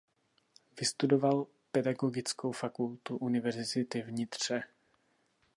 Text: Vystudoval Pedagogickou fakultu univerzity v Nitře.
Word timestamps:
Vystudoval 0.79 1.45
Pedagogickou 1.71 2.51
fakultu 2.51 3.17
univerzity 3.17 4.01
v 4.01 4.11
Nitře. 4.11 4.61